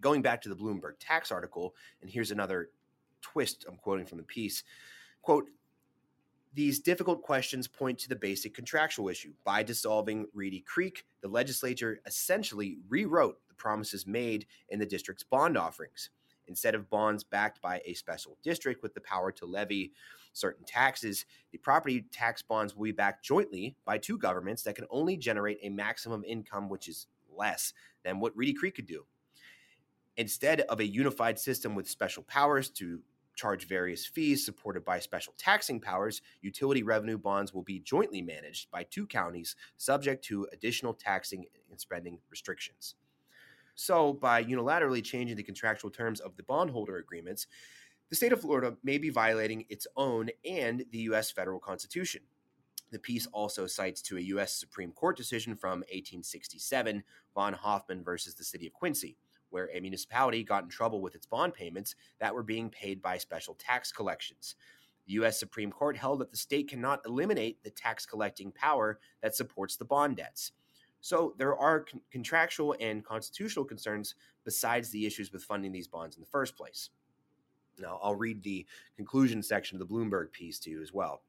Going 0.00 0.22
back 0.22 0.40
to 0.42 0.48
the 0.48 0.54
Bloomberg 0.54 0.94
tax 1.00 1.32
article, 1.32 1.74
and 2.00 2.08
here's 2.08 2.30
another 2.30 2.70
twist 3.22 3.64
I'm 3.68 3.76
quoting 3.76 4.06
from 4.06 4.18
the 4.18 4.24
piece 4.24 4.62
quote 5.26 5.48
these 6.56 6.80
difficult 6.80 7.20
questions 7.20 7.68
point 7.68 7.98
to 7.98 8.08
the 8.08 8.16
basic 8.16 8.54
contractual 8.54 9.10
issue. 9.10 9.34
By 9.44 9.62
dissolving 9.62 10.26
Reedy 10.32 10.60
Creek, 10.60 11.04
the 11.20 11.28
legislature 11.28 12.00
essentially 12.06 12.78
rewrote 12.88 13.36
the 13.46 13.54
promises 13.54 14.06
made 14.06 14.46
in 14.70 14.78
the 14.78 14.86
district's 14.86 15.22
bond 15.22 15.58
offerings. 15.58 16.08
Instead 16.48 16.74
of 16.74 16.88
bonds 16.88 17.24
backed 17.24 17.60
by 17.60 17.82
a 17.84 17.92
special 17.92 18.38
district 18.42 18.82
with 18.82 18.94
the 18.94 19.02
power 19.02 19.30
to 19.32 19.44
levy 19.44 19.92
certain 20.32 20.64
taxes, 20.64 21.26
the 21.52 21.58
property 21.58 22.06
tax 22.10 22.40
bonds 22.40 22.74
will 22.74 22.84
be 22.84 22.92
backed 22.92 23.22
jointly 23.22 23.76
by 23.84 23.98
two 23.98 24.16
governments 24.16 24.62
that 24.62 24.76
can 24.76 24.86
only 24.90 25.16
generate 25.16 25.58
a 25.62 25.68
maximum 25.68 26.24
income 26.24 26.70
which 26.70 26.88
is 26.88 27.06
less 27.30 27.74
than 28.02 28.18
what 28.18 28.34
Reedy 28.34 28.54
Creek 28.54 28.76
could 28.76 28.86
do. 28.86 29.04
Instead 30.16 30.62
of 30.62 30.80
a 30.80 30.86
unified 30.86 31.38
system 31.38 31.74
with 31.74 31.86
special 31.86 32.22
powers 32.22 32.70
to 32.70 33.02
charge 33.36 33.68
various 33.68 34.04
fees 34.04 34.44
supported 34.44 34.84
by 34.84 34.98
special 34.98 35.34
taxing 35.38 35.80
powers, 35.80 36.22
utility 36.40 36.82
revenue 36.82 37.18
bonds 37.18 37.54
will 37.54 37.62
be 37.62 37.78
jointly 37.78 38.22
managed 38.22 38.70
by 38.70 38.82
two 38.82 39.06
counties 39.06 39.54
subject 39.76 40.24
to 40.24 40.48
additional 40.52 40.94
taxing 40.94 41.44
and 41.70 41.80
spending 41.80 42.18
restrictions. 42.30 42.96
So, 43.76 44.14
by 44.14 44.42
unilaterally 44.42 45.04
changing 45.04 45.36
the 45.36 45.42
contractual 45.42 45.90
terms 45.90 46.18
of 46.20 46.36
the 46.36 46.42
bondholder 46.42 46.96
agreements, 46.96 47.46
the 48.08 48.16
state 48.16 48.32
of 48.32 48.40
Florida 48.40 48.76
may 48.82 48.98
be 48.98 49.10
violating 49.10 49.66
its 49.68 49.86
own 49.96 50.30
and 50.44 50.84
the 50.90 50.98
U.S. 50.98 51.30
federal 51.30 51.60
constitution. 51.60 52.22
The 52.90 52.98
piece 52.98 53.26
also 53.26 53.66
cites 53.66 54.00
to 54.02 54.16
a 54.16 54.20
U.S. 54.20 54.54
Supreme 54.54 54.92
Court 54.92 55.16
decision 55.16 55.56
from 55.56 55.80
1867, 55.80 57.02
von 57.34 57.52
Hoffman 57.52 58.02
versus 58.02 58.34
the 58.34 58.44
city 58.44 58.66
of 58.66 58.72
Quincy 58.72 59.16
where 59.50 59.70
a 59.74 59.80
municipality 59.80 60.42
got 60.44 60.64
in 60.64 60.68
trouble 60.68 61.00
with 61.00 61.14
its 61.14 61.26
bond 61.26 61.54
payments 61.54 61.94
that 62.20 62.34
were 62.34 62.42
being 62.42 62.70
paid 62.70 63.00
by 63.02 63.18
special 63.18 63.54
tax 63.54 63.92
collections. 63.92 64.56
The 65.06 65.14
U.S. 65.14 65.38
Supreme 65.38 65.70
Court 65.70 65.96
held 65.96 66.20
that 66.20 66.30
the 66.30 66.36
state 66.36 66.68
cannot 66.68 67.00
eliminate 67.06 67.62
the 67.62 67.70
tax 67.70 68.04
collecting 68.06 68.50
power 68.52 68.98
that 69.22 69.36
supports 69.36 69.76
the 69.76 69.84
bond 69.84 70.16
debts. 70.16 70.52
So 71.00 71.34
there 71.38 71.56
are 71.56 71.80
con- 71.80 72.00
contractual 72.10 72.74
and 72.80 73.04
constitutional 73.04 73.64
concerns 73.64 74.16
besides 74.44 74.90
the 74.90 75.06
issues 75.06 75.32
with 75.32 75.44
funding 75.44 75.72
these 75.72 75.86
bonds 75.86 76.16
in 76.16 76.20
the 76.20 76.28
first 76.28 76.56
place. 76.56 76.90
Now, 77.78 78.00
I'll 78.02 78.14
read 78.14 78.42
the 78.42 78.66
conclusion 78.96 79.42
section 79.42 79.80
of 79.80 79.86
the 79.86 79.94
Bloomberg 79.94 80.32
piece 80.32 80.58
to 80.60 80.70
you 80.70 80.82
as 80.82 80.92
well. 80.92 81.22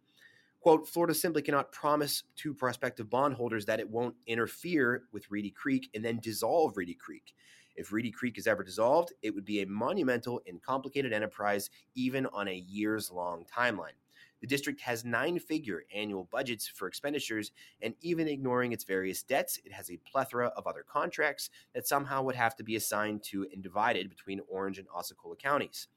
Quote, 0.61 0.87
Florida 0.87 1.13
simply 1.13 1.41
cannot 1.41 1.71
promise 1.71 2.23
to 2.37 2.53
prospective 2.53 3.09
bondholders 3.09 3.65
that 3.65 3.79
it 3.79 3.89
won't 3.89 4.15
interfere 4.25 5.03
with 5.11 5.29
Reedy 5.29 5.51
Creek 5.51 5.89
and 5.93 6.03
then 6.03 6.19
dissolve 6.19 6.75
Reedy 6.75 6.95
Creek. 6.95 7.35
If 7.77 7.91
Reedy 7.91 8.11
Creek 8.11 8.37
is 8.37 8.47
ever 8.47 8.63
dissolved, 8.63 9.13
it 9.21 9.33
would 9.33 9.45
be 9.45 9.61
a 9.61 9.67
monumental 9.67 10.41
and 10.47 10.61
complicated 10.61 11.13
enterprise, 11.13 11.69
even 11.95 12.25
on 12.27 12.47
a 12.47 12.53
years 12.53 13.11
long 13.11 13.45
timeline. 13.45 13.95
The 14.41 14.47
district 14.47 14.81
has 14.81 15.05
nine 15.05 15.39
figure 15.39 15.83
annual 15.93 16.27
budgets 16.31 16.67
for 16.67 16.87
expenditures, 16.87 17.51
and 17.81 17.95
even 18.01 18.27
ignoring 18.27 18.71
its 18.71 18.83
various 18.83 19.23
debts, 19.23 19.59
it 19.63 19.71
has 19.71 19.89
a 19.89 19.97
plethora 19.97 20.47
of 20.57 20.67
other 20.67 20.83
contracts 20.87 21.49
that 21.73 21.87
somehow 21.87 22.23
would 22.23 22.35
have 22.35 22.55
to 22.57 22.63
be 22.63 22.75
assigned 22.75 23.23
to 23.23 23.47
and 23.53 23.63
divided 23.63 24.09
between 24.09 24.41
Orange 24.47 24.79
and 24.79 24.87
Osceola 24.89 25.35
counties. 25.35 25.87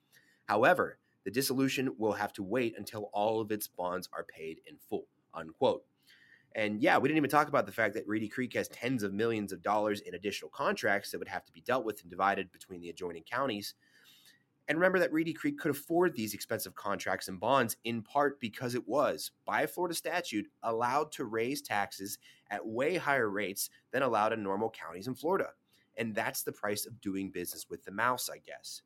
However, 0.47 0.99
The 1.25 1.31
dissolution 1.31 1.95
will 1.99 2.13
have 2.13 2.33
to 2.35 2.43
wait 2.43 2.75
until 2.79 3.11
all 3.13 3.41
of 3.41 3.53
its 3.53 3.69
bonds 3.69 4.09
are 4.13 4.25
paid 4.25 4.61
in 4.67 4.77
full. 4.89 5.07
Unquote. 5.35 5.85
And 6.55 6.81
yeah, 6.83 6.99
we 6.99 7.09
didn't 7.09 7.19
even 7.19 7.31
talk 7.31 7.49
about 7.49 7.67
the 7.67 7.73
fact 7.73 7.95
that 7.95 8.09
Reedy 8.09 8.29
Creek 8.29 8.55
has 8.55 8.69
tens 8.69 9.03
of 9.03 9.13
millions 9.13 9.53
of 9.53 9.63
dollars 9.63 10.01
in 10.01 10.15
additional 10.15 10.51
contracts 10.51 11.11
that 11.11 11.19
would 11.19 11.29
have 11.29 11.45
to 11.45 11.53
be 11.53 11.61
dealt 11.61 11.85
with 11.85 12.03
and 12.03 12.11
divided 12.11 12.51
between 12.51 12.81
the 12.81 12.91
adjoining 12.91 13.23
counties. 13.23 13.75
And 14.69 14.79
remember 14.79 14.99
that 15.01 15.13
Reedy 15.13 15.33
Creek 15.33 15.59
could 15.59 15.71
afford 15.73 16.15
these 16.15 16.35
expensive 16.35 16.75
contracts 16.75 17.29
and 17.29 17.41
bonds 17.41 17.77
in 17.85 18.03
part 18.03 18.39
because 18.41 18.75
it 18.75 18.87
was, 18.87 19.33
by 19.45 19.67
Florida 19.67 19.95
statute, 19.95 20.47
allowed 20.63 21.11
to 21.13 21.25
raise 21.25 21.61
taxes 21.61 22.19
at 22.51 22.65
way 22.65 22.97
higher 22.97 23.29
rates 23.29 23.71
than 23.91 24.03
allowed 24.03 24.33
in 24.33 24.43
normal 24.43 24.71
counties 24.71 25.09
in 25.09 25.15
Florida. 25.15 25.51
And 25.97 26.15
that's 26.15 26.43
the 26.43 26.53
price 26.53 26.87
of 26.87 27.01
doing 27.01 27.31
business 27.31 27.67
with 27.69 27.85
the 27.85 27.91
mouse, 27.91 28.31
I 28.33 28.39
guess. 28.39 28.83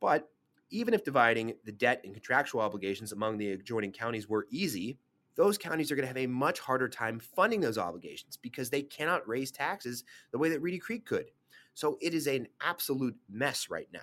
But 0.00 0.30
even 0.70 0.94
if 0.94 1.04
dividing 1.04 1.54
the 1.64 1.72
debt 1.72 2.00
and 2.04 2.14
contractual 2.14 2.60
obligations 2.60 3.12
among 3.12 3.38
the 3.38 3.52
adjoining 3.52 3.92
counties 3.92 4.28
were 4.28 4.46
easy, 4.50 4.98
those 5.38 5.56
counties 5.56 5.92
are 5.92 5.94
going 5.94 6.02
to 6.02 6.08
have 6.08 6.16
a 6.16 6.26
much 6.26 6.58
harder 6.58 6.88
time 6.88 7.20
funding 7.20 7.60
those 7.60 7.78
obligations 7.78 8.36
because 8.36 8.70
they 8.70 8.82
cannot 8.82 9.26
raise 9.26 9.52
taxes 9.52 10.02
the 10.32 10.38
way 10.38 10.48
that 10.48 10.60
Reedy 10.60 10.78
Creek 10.78 11.06
could. 11.06 11.30
So 11.74 11.96
it 12.02 12.12
is 12.12 12.26
an 12.26 12.48
absolute 12.60 13.14
mess 13.30 13.70
right 13.70 13.86
now. 13.92 14.00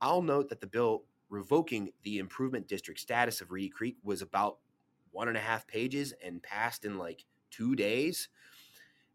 I'll 0.00 0.20
note 0.20 0.48
that 0.48 0.60
the 0.60 0.66
bill 0.66 1.04
revoking 1.30 1.90
the 2.02 2.18
improvement 2.18 2.66
district 2.66 2.98
status 2.98 3.40
of 3.40 3.52
Reedy 3.52 3.68
Creek 3.68 3.98
was 4.02 4.20
about 4.20 4.58
one 5.12 5.28
and 5.28 5.36
a 5.36 5.40
half 5.40 5.64
pages 5.68 6.12
and 6.24 6.42
passed 6.42 6.84
in 6.84 6.98
like 6.98 7.24
two 7.52 7.76
days. 7.76 8.28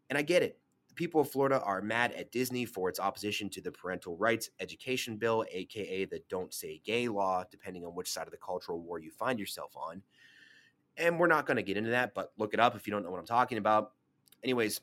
And 0.08 0.16
I 0.16 0.22
get 0.22 0.42
it. 0.42 0.58
The 0.88 0.94
people 0.94 1.20
of 1.20 1.30
Florida 1.30 1.60
are 1.60 1.82
mad 1.82 2.12
at 2.12 2.32
Disney 2.32 2.64
for 2.64 2.88
its 2.88 3.00
opposition 3.00 3.50
to 3.50 3.60
the 3.60 3.70
parental 3.70 4.16
rights 4.16 4.48
education 4.60 5.18
bill, 5.18 5.44
aka 5.52 6.06
the 6.06 6.22
Don't 6.30 6.54
Say 6.54 6.80
Gay 6.86 7.06
law, 7.06 7.44
depending 7.50 7.84
on 7.84 7.94
which 7.94 8.10
side 8.10 8.26
of 8.26 8.32
the 8.32 8.38
cultural 8.38 8.80
war 8.80 8.98
you 8.98 9.10
find 9.10 9.38
yourself 9.38 9.76
on. 9.76 10.00
And 10.96 11.18
we're 11.18 11.26
not 11.26 11.46
going 11.46 11.56
to 11.56 11.62
get 11.62 11.76
into 11.76 11.90
that, 11.90 12.14
but 12.14 12.32
look 12.38 12.54
it 12.54 12.60
up 12.60 12.76
if 12.76 12.86
you 12.86 12.92
don't 12.92 13.02
know 13.02 13.10
what 13.10 13.18
I'm 13.18 13.26
talking 13.26 13.58
about. 13.58 13.92
Anyways, 14.42 14.80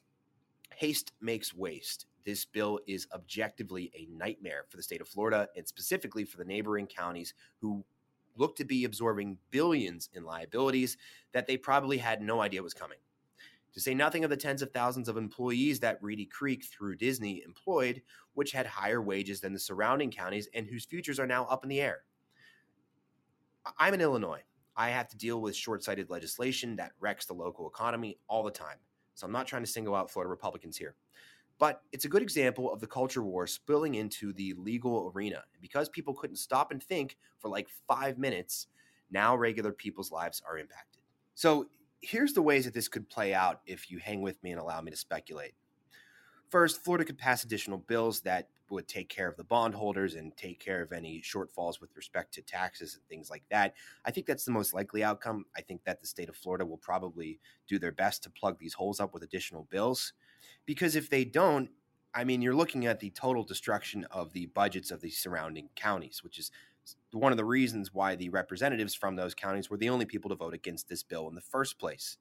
haste 0.76 1.14
makes 1.22 1.54
waste. 1.54 2.06
This 2.26 2.46
bill 2.46 2.80
is 2.88 3.08
objectively 3.14 3.92
a 3.96 4.08
nightmare 4.16 4.66
for 4.70 4.78
the 4.78 4.84
state 4.84 5.02
of 5.02 5.08
Florida 5.08 5.48
and 5.56 5.68
specifically 5.68 6.26
for 6.26 6.38
the 6.38 6.46
neighboring 6.46 6.88
counties 6.88 7.34
who 7.60 7.84
look 8.36 8.56
to 8.58 8.66
be 8.66 8.86
absorbing 8.86 9.38
billions 9.50 10.10
in 10.14 10.24
liabilities 10.24 10.98
that 11.32 11.48
they 11.48 11.58
probably 11.58 11.98
had 11.98 12.22
no 12.22 12.42
idea 12.42 12.62
was 12.62 12.74
coming. 12.74 12.98
To 13.74 13.80
say 13.80 13.94
nothing 13.94 14.24
of 14.24 14.30
the 14.30 14.38
tens 14.38 14.62
of 14.62 14.72
thousands 14.72 15.08
of 15.08 15.16
employees 15.18 15.80
that 15.80 16.02
Reedy 16.02 16.26
Creek 16.26 16.66
through 16.66 16.98
Disney 16.98 17.42
employed, 17.46 18.02
which 18.34 18.52
had 18.52 18.66
higher 18.66 19.02
wages 19.02 19.40
than 19.40 19.54
the 19.54 19.60
surrounding 19.60 20.12
counties 20.12 20.50
and 20.54 20.68
whose 20.68 20.86
futures 20.86 21.20
are 21.20 21.28
now 21.28 21.46
up 21.46 21.64
in 21.64 21.70
the 21.70 21.80
air. 21.80 22.04
I'm 23.78 23.94
in 23.94 24.02
Illinois. 24.02 24.42
I 24.76 24.90
have 24.90 25.08
to 25.10 25.18
deal 25.18 25.42
with 25.42 25.56
short 25.56 25.84
sighted 25.84 26.10
legislation 26.10 26.76
that 26.78 26.94
wrecks 27.00 27.26
the 27.26 27.34
local 27.34 27.68
economy 27.68 28.18
all 28.28 28.44
the 28.44 28.52
time. 28.52 28.78
So 29.16 29.26
I'm 29.26 29.34
not 29.34 29.48
trying 29.48 29.64
to 29.64 29.70
single 29.70 29.96
out 29.96 30.10
Florida 30.10 30.30
Republicans 30.30 30.78
here. 30.78 30.96
But 31.60 31.84
it's 31.92 32.06
a 32.06 32.10
good 32.10 32.24
example 32.24 32.74
of 32.74 32.80
the 32.80 32.88
culture 32.88 33.22
war 33.22 33.46
spilling 33.46 33.96
into 33.96 34.34
the 34.34 34.56
legal 34.58 35.12
arena. 35.14 35.44
And 35.54 35.62
because 35.62 35.90
people 35.90 36.14
couldn't 36.14 36.38
stop 36.38 36.72
and 36.72 36.82
think 36.82 37.18
for 37.40 37.50
like 37.50 37.68
five 37.88 38.18
minutes, 38.18 38.68
now 39.12 39.36
regular 39.36 39.72
people's 39.72 40.12
lives 40.12 40.42
are 40.48 40.58
impacted. 40.58 41.04
So 41.36 41.68
here's 42.02 42.34
the 42.34 42.42
ways 42.42 42.66
that 42.66 42.74
this 42.74 42.88
could 42.88 43.08
play 43.10 43.34
out 43.34 43.62
if 43.66 43.92
you 43.92 44.00
hang 44.00 44.22
with 44.22 44.42
me 44.42 44.52
and 44.52 44.60
allow 44.60 44.82
me 44.82 44.90
to 44.90 44.98
speculate. 44.98 45.54
First, 46.52 46.84
Florida 46.84 47.06
could 47.06 47.18
pass 47.18 47.46
additional 47.46 47.78
bills 47.78 48.20
that 48.22 48.50
would 48.70 48.86
take 48.86 49.08
care 49.08 49.30
of 49.30 49.38
the 49.38 49.44
bondholders 49.46 50.16
and 50.16 50.36
take 50.36 50.60
care 50.60 50.82
of 50.82 50.92
any 50.92 51.22
shortfalls 51.22 51.80
with 51.80 51.96
respect 51.96 52.34
to 52.34 52.42
taxes 52.42 52.94
and 52.94 53.06
things 53.08 53.30
like 53.30 53.44
that. 53.50 53.74
I 54.04 54.12
think 54.12 54.26
that's 54.26 54.44
the 54.44 54.52
most 54.52 54.74
likely 54.74 55.02
outcome. 55.02 55.46
I 55.56 55.62
think 55.62 55.86
that 55.86 56.02
the 56.02 56.08
state 56.08 56.28
of 56.28 56.36
Florida 56.36 56.66
will 56.66 56.78
probably 56.78 57.40
do 57.68 57.80
their 57.80 57.94
best 57.94 58.24
to 58.24 58.30
plug 58.30 58.60
these 58.60 58.74
holes 58.74 59.00
up 59.00 59.14
with 59.14 59.24
additional 59.24 59.64
bills. 59.70 60.12
Because 60.66 60.98
if 60.98 61.10
they 61.10 61.24
don't, 61.24 61.70
I 62.14 62.26
mean, 62.26 62.42
you're 62.42 62.54
looking 62.54 62.86
at 62.86 63.00
the 63.00 63.12
total 63.12 63.46
destruction 63.46 64.04
of 64.12 64.34
the 64.34 64.48
budgets 64.48 64.92
of 64.92 65.00
the 65.00 65.10
surrounding 65.10 65.70
counties, 65.76 66.22
which 66.22 66.38
is 66.38 66.52
one 67.14 67.32
of 67.32 67.38
the 67.38 67.46
reasons 67.46 67.94
why 67.94 68.16
the 68.16 68.28
representatives 68.28 68.94
from 68.94 69.16
those 69.16 69.34
counties 69.34 69.70
were 69.70 69.78
the 69.78 69.88
only 69.88 70.06
people 70.06 70.28
to 70.28 70.36
vote 70.36 70.54
against 70.54 70.90
this 70.90 71.02
bill 71.02 71.30
in 71.30 71.36
the 71.36 71.40
first 71.40 71.80
place 71.80 72.18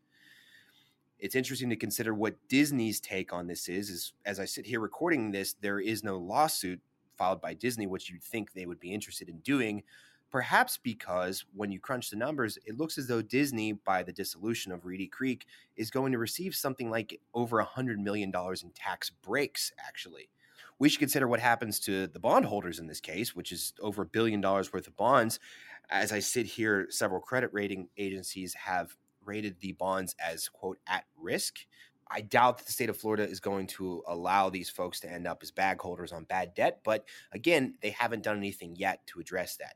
it's 1.21 1.35
interesting 1.35 1.71
to 1.71 1.77
consider 1.77 2.15
what 2.15 2.37
Disney's 2.49 3.01
take 3.01 3.33
on 3.33 3.47
this 3.47 3.69
is. 3.69 3.91
Is 3.91 4.13
as 4.25 4.41
I 4.41 4.45
sit 4.45 4.67
here 4.67 4.81
recording 4.81 5.31
this, 5.31 5.55
there 5.55 5.81
is 5.81 6.03
no 6.03 6.19
lawsuit 6.19 6.81
filed 7.17 7.41
by 7.41 7.55
Disney, 7.55 7.87
which 7.87 8.11
you'd 8.11 8.23
think 8.23 8.53
they 8.53 8.67
would 8.67 8.81
be 8.81 8.93
interested 8.93 9.29
in 9.29 9.39
doing. 9.41 9.83
Perhaps 10.31 10.79
because 10.83 11.45
when 11.55 11.73
you 11.73 11.81
crunch 11.81 12.09
the 12.09 12.17
numbers, 12.17 12.57
it 12.65 12.79
looks 12.79 12.97
as 12.99 13.09
though 13.09 13.21
Disney, 13.21 13.73
by 13.73 14.03
the 14.03 14.13
dissolution 14.13 14.71
of 14.71 14.87
Reedy 14.87 15.09
Creek, 15.09 15.45
is 15.77 15.91
going 15.91 16.13
to 16.13 16.19
receive 16.19 16.55
something 16.55 16.89
like 16.89 17.21
over 17.35 17.61
a 17.61 17.67
$100 17.67 17.97
million 17.99 18.31
in 18.31 18.71
tax 18.71 19.11
breaks, 19.11 19.73
actually. 19.79 20.31
We 20.79 20.89
should 20.89 21.01
consider 21.01 21.29
what 21.29 21.41
happens 21.41 21.81
to 21.81 22.07
the 22.07 22.21
bondholders 22.21 22.79
in 22.79 22.87
this 22.87 23.01
case, 23.01 23.35
which 23.35 23.53
is 23.53 23.75
over 23.81 24.03
a 24.03 24.07
billion 24.07 24.41
dollars 24.41 24.73
worth 24.73 24.87
of 24.87 24.97
bonds. 24.97 25.41
As 25.91 26.13
I 26.13 26.21
sit 26.21 26.47
here, 26.47 26.87
several 26.91 27.21
credit 27.21 27.51
rating 27.53 27.89
agencies 27.99 28.55
have 28.55 28.97
rated 29.25 29.57
the 29.61 29.73
bonds 29.73 30.15
as 30.25 30.49
quote 30.49 30.79
at 30.87 31.05
risk. 31.17 31.59
I 32.11 32.23
doubt 32.23 32.59
that 32.59 32.67
the 32.67 32.73
state 32.73 32.91
of 32.91 32.97
Florida 32.97 33.23
is 33.23 33.39
going 33.39 33.69
to 33.69 34.03
allow 34.09 34.51
these 34.51 34.69
folks 34.69 34.99
to 35.01 35.11
end 35.11 35.27
up 35.27 35.41
as 35.43 35.53
bag 35.53 35.81
holders 35.81 36.13
on 36.13 36.25
bad 36.25 36.55
debt, 36.55 36.81
but 36.85 37.05
again, 37.33 37.75
they 37.83 37.91
haven't 37.91 38.25
done 38.25 38.37
anything 38.37 38.75
yet 38.77 39.07
to 39.07 39.21
address 39.21 39.57
that. 39.57 39.75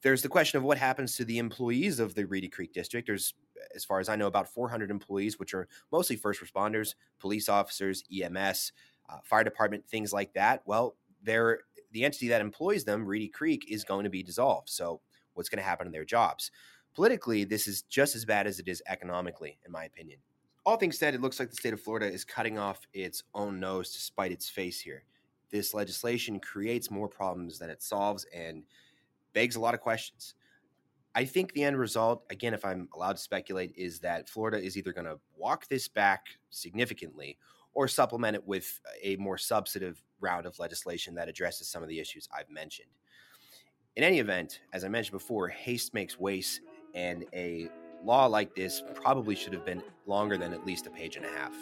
There's 0.00 0.22
the 0.22 0.28
question 0.28 0.58
of 0.58 0.64
what 0.64 0.78
happens 0.78 1.16
to 1.16 1.24
the 1.24 1.38
employees 1.38 1.98
of 1.98 2.14
the 2.14 2.26
Reedy 2.26 2.48
Creek 2.48 2.72
district. 2.72 3.06
There's, 3.06 3.34
as 3.74 3.84
far 3.84 4.00
as 4.00 4.08
I 4.08 4.16
know, 4.16 4.26
about 4.26 4.52
400 4.52 4.90
employees, 4.90 5.38
which 5.38 5.54
are 5.54 5.68
mostly 5.92 6.16
first 6.16 6.42
responders, 6.42 6.94
police 7.18 7.48
officers, 7.48 8.02
EMS, 8.12 8.72
uh, 9.08 9.18
fire 9.24 9.44
department, 9.44 9.86
things 9.86 10.12
like 10.12 10.32
that. 10.34 10.62
Well, 10.66 10.96
they're 11.22 11.60
the 11.92 12.04
entity 12.04 12.28
that 12.28 12.40
employs 12.40 12.84
them, 12.84 13.06
Reedy 13.06 13.28
Creek, 13.28 13.66
is 13.68 13.84
going 13.84 14.04
to 14.04 14.10
be 14.10 14.22
dissolved. 14.22 14.68
So, 14.68 15.00
what's 15.34 15.48
going 15.48 15.58
to 15.58 15.64
happen 15.64 15.86
to 15.86 15.92
their 15.92 16.04
jobs? 16.04 16.50
Politically, 16.94 17.44
this 17.44 17.66
is 17.66 17.82
just 17.82 18.14
as 18.14 18.24
bad 18.24 18.46
as 18.46 18.58
it 18.58 18.68
is 18.68 18.82
economically, 18.88 19.58
in 19.66 19.72
my 19.72 19.84
opinion. 19.84 20.18
All 20.66 20.76
things 20.76 20.98
said, 20.98 21.14
it 21.14 21.20
looks 21.20 21.38
like 21.38 21.50
the 21.50 21.56
state 21.56 21.74
of 21.74 21.80
Florida 21.80 22.06
is 22.06 22.24
cutting 22.24 22.58
off 22.58 22.80
its 22.94 23.22
own 23.34 23.60
nose 23.60 23.92
to 23.92 24.00
spite 24.00 24.32
its 24.32 24.48
face 24.48 24.80
here. 24.80 25.04
This 25.50 25.74
legislation 25.74 26.40
creates 26.40 26.90
more 26.90 27.08
problems 27.08 27.58
than 27.58 27.70
it 27.70 27.82
solves 27.82 28.26
and 28.34 28.62
begs 29.34 29.56
a 29.56 29.60
lot 29.60 29.74
of 29.74 29.80
questions. 29.80 30.34
I 31.14 31.24
think 31.24 31.52
the 31.52 31.62
end 31.62 31.78
result, 31.78 32.24
again, 32.30 32.54
if 32.54 32.64
I'm 32.64 32.88
allowed 32.94 33.16
to 33.16 33.22
speculate, 33.22 33.72
is 33.76 34.00
that 34.00 34.28
Florida 34.28 34.58
is 34.58 34.76
either 34.76 34.92
going 34.92 35.04
to 35.04 35.18
walk 35.36 35.68
this 35.68 35.86
back 35.86 36.26
significantly 36.50 37.38
or 37.74 37.86
supplement 37.86 38.34
it 38.34 38.46
with 38.46 38.80
a 39.02 39.16
more 39.16 39.38
substantive 39.38 40.02
round 40.20 40.46
of 40.46 40.58
legislation 40.58 41.14
that 41.14 41.28
addresses 41.28 41.68
some 41.68 41.82
of 41.82 41.88
the 41.88 42.00
issues 42.00 42.28
I've 42.36 42.50
mentioned. 42.50 42.88
In 43.96 44.02
any 44.02 44.18
event, 44.18 44.60
as 44.72 44.84
I 44.84 44.88
mentioned 44.88 45.12
before, 45.12 45.48
haste 45.48 45.94
makes 45.94 46.18
waste, 46.18 46.62
and 46.94 47.24
a 47.34 47.68
law 48.04 48.26
like 48.26 48.54
this 48.54 48.82
probably 48.94 49.34
should 49.34 49.52
have 49.52 49.64
been 49.64 49.82
longer 50.06 50.36
than 50.36 50.52
at 50.52 50.64
least 50.66 50.86
a 50.86 50.90
page 50.90 51.16
and 51.16 51.24
a 51.24 51.30
half. 51.30 51.54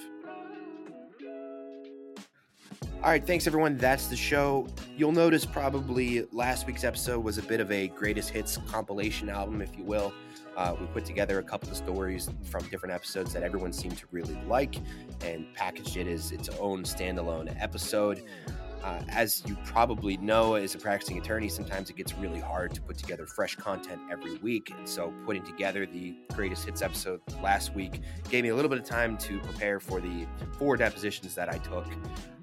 All 3.02 3.10
right, 3.10 3.26
thanks 3.26 3.48
everyone. 3.48 3.76
That's 3.78 4.06
the 4.06 4.16
show. 4.16 4.68
You'll 4.96 5.10
notice 5.10 5.44
probably 5.44 6.24
last 6.30 6.68
week's 6.68 6.84
episode 6.84 7.24
was 7.24 7.36
a 7.36 7.42
bit 7.42 7.58
of 7.58 7.70
a 7.72 7.88
greatest 7.88 8.30
hits 8.30 8.58
compilation 8.68 9.28
album, 9.28 9.60
if 9.60 9.76
you 9.76 9.82
will. 9.82 10.12
Uh, 10.56 10.76
we 10.78 10.86
put 10.86 11.04
together 11.04 11.40
a 11.40 11.42
couple 11.42 11.68
of 11.68 11.76
stories 11.76 12.30
from 12.44 12.62
different 12.68 12.94
episodes 12.94 13.32
that 13.32 13.42
everyone 13.42 13.72
seemed 13.72 13.98
to 13.98 14.06
really 14.12 14.38
like 14.46 14.76
and 15.24 15.52
packaged 15.54 15.96
it 15.96 16.06
as 16.06 16.30
its 16.30 16.48
own 16.60 16.84
standalone 16.84 17.52
episode. 17.60 18.22
Uh, 18.82 19.00
as 19.08 19.42
you 19.46 19.56
probably 19.64 20.16
know, 20.16 20.54
as 20.54 20.74
a 20.74 20.78
practicing 20.78 21.16
attorney, 21.18 21.48
sometimes 21.48 21.88
it 21.88 21.96
gets 21.96 22.14
really 22.14 22.40
hard 22.40 22.74
to 22.74 22.80
put 22.80 22.98
together 22.98 23.26
fresh 23.26 23.54
content 23.54 24.00
every 24.10 24.36
week. 24.38 24.72
And 24.76 24.88
so, 24.88 25.14
putting 25.24 25.44
together 25.44 25.86
the 25.86 26.16
greatest 26.34 26.64
hits 26.64 26.82
episode 26.82 27.20
last 27.40 27.74
week 27.74 28.00
gave 28.28 28.42
me 28.42 28.48
a 28.48 28.56
little 28.56 28.68
bit 28.68 28.78
of 28.78 28.84
time 28.84 29.16
to 29.18 29.38
prepare 29.40 29.78
for 29.78 30.00
the 30.00 30.26
four 30.58 30.76
depositions 30.76 31.34
that 31.36 31.48
I 31.48 31.58
took. 31.58 31.86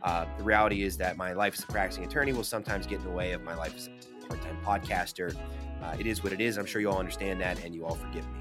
Uh, 0.02 0.26
the 0.38 0.44
reality 0.44 0.84
is 0.84 0.96
that 0.98 1.18
my 1.18 1.34
life 1.34 1.56
as 1.56 1.64
a 1.64 1.68
practicing 1.68 2.06
attorney 2.06 2.32
will 2.32 2.46
sometimes 2.46 2.88
get 2.88 3.00
in 3.00 3.06
the 3.06 3.12
way 3.12 3.34
of 3.34 3.44
my 3.44 3.56
life 3.56 3.76
as 3.76 3.88
a 3.88 4.28
part 4.28 4.42
time 4.42 4.58
podcaster. 4.64 5.36
Uh, 5.84 5.96
it 6.00 6.06
is 6.06 6.24
what 6.24 6.32
it 6.32 6.40
is. 6.40 6.58
I'm 6.58 6.66
sure 6.66 6.80
you 6.80 6.90
all 6.90 7.00
understand 7.00 7.42
that 7.42 7.64
and 7.66 7.76
you 7.76 7.86
all 7.86 7.96
forgive 7.96 8.26
me. 8.32 8.40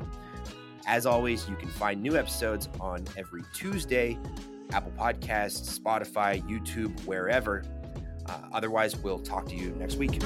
As 0.87 1.05
always, 1.05 1.49
you 1.49 1.57
can 1.57 1.69
find 1.69 2.01
new 2.01 2.17
episodes 2.17 2.69
on 2.81 3.05
every 3.17 3.43
Tuesday 3.53 4.19
Apple 4.71 4.93
Podcasts, 4.99 5.79
Spotify, 5.79 6.43
YouTube, 6.47 6.99
wherever. 7.07 7.63
Uh, 8.29 8.39
otherwise, 8.53 8.97
we'll 8.97 9.19
talk 9.19 9.47
to 9.47 9.55
you 9.55 9.71
next 9.79 9.97
week. 9.97 10.21